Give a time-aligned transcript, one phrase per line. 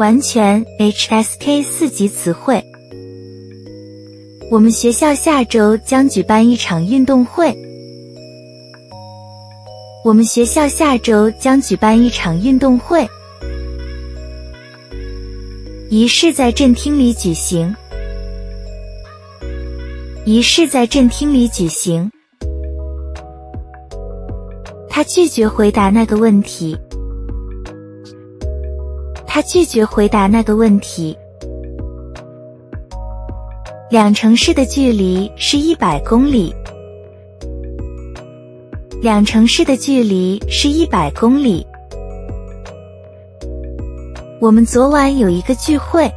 [0.00, 2.64] 完全 HSK 四级词汇。
[4.50, 7.54] 我们学校下周将举办一场运动会。
[10.02, 13.06] 我们学校下周将举办一场运动会。
[15.90, 17.76] 仪式在正厅里举行。
[20.24, 22.10] 仪式在正厅里举行。
[24.88, 26.74] 他拒绝回答那个问题。
[29.32, 31.16] 他拒绝回答那个问题。
[33.88, 36.52] 两城市的距离是一百公里。
[39.00, 41.64] 两城市的距离是一百公里。
[44.40, 46.10] 我们昨晚有一个聚会。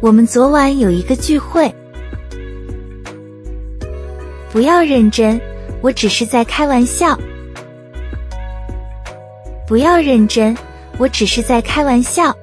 [0.00, 1.68] 我们昨晚有一个聚会。
[4.52, 5.40] 不要认真，
[5.82, 7.18] 我只是在开玩笑。
[9.70, 10.56] 不要认真，
[10.98, 12.34] 我只是在开玩笑。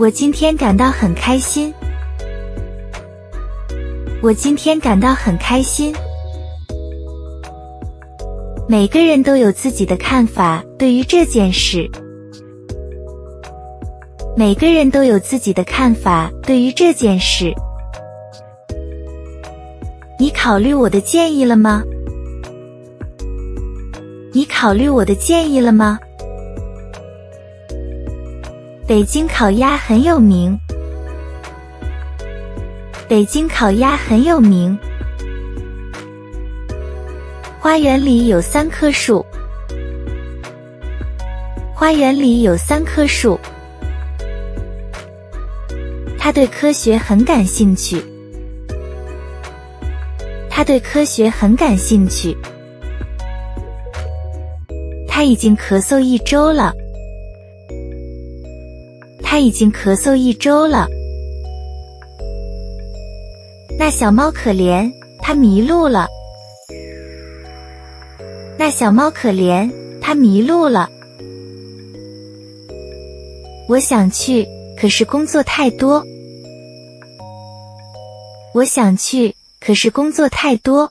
[0.00, 1.72] 我今天感到很开心。
[4.20, 5.94] 我今天感到很开心。
[8.68, 11.88] 每个人都有自己的看法，对于这件事。
[14.36, 17.54] 每个人都有自己的看法，对于这件事。
[20.18, 21.84] 你考虑我的建议了吗？
[24.30, 25.98] 你考虑我的建议了吗？
[28.86, 30.58] 北京烤鸭很有名。
[33.08, 34.78] 北京烤鸭很有名。
[37.58, 39.24] 花园里有三棵树。
[41.74, 43.40] 花园里有三棵树。
[46.18, 48.04] 他对科学很感兴趣。
[50.50, 52.36] 他对科学很感兴趣。
[55.18, 56.72] 他已经咳嗽一周了。
[59.20, 60.86] 他已经咳嗽一周了。
[63.76, 66.06] 那小猫可怜，它迷路了。
[68.56, 69.68] 那小猫可怜，
[70.00, 70.88] 它迷路了。
[73.68, 74.46] 我想去，
[74.80, 76.00] 可是工作太多。
[78.54, 80.88] 我想去，可是工作太多。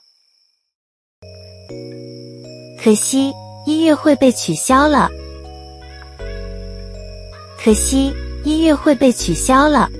[2.84, 3.32] 可惜。
[3.68, 5.10] 音乐会被取消了，
[7.62, 9.90] 可惜音乐会被取消了。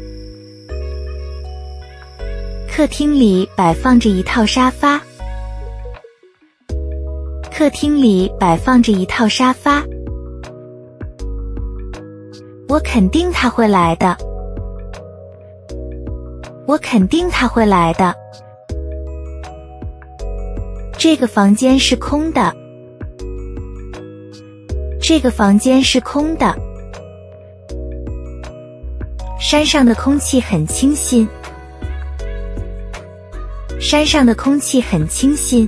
[2.67, 4.99] 客厅里摆放着一套沙发，
[7.53, 9.84] 客厅里摆放着一套沙发。
[12.71, 14.17] 我肯定他会来的，
[16.67, 18.15] 我肯定他会来的。
[20.97, 22.57] 这个房间是空的。
[25.09, 26.55] 这个房间是空的。
[29.41, 31.27] 山上的空气很清新。
[33.81, 35.67] 山上的空气很清新。